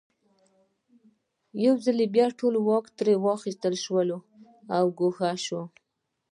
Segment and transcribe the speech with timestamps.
[1.65, 4.09] یو ځل بیا ټول واکونه ترې واخیستل شول
[4.77, 5.61] او ګوښه شو.